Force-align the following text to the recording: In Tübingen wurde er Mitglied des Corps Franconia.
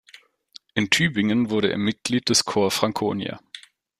In 0.73 0.89
Tübingen 0.89 1.51
wurde 1.51 1.69
er 1.71 1.77
Mitglied 1.77 2.29
des 2.29 2.43
Corps 2.43 2.73
Franconia. 2.73 3.39